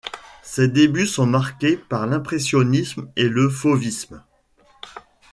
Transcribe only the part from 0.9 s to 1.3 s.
sont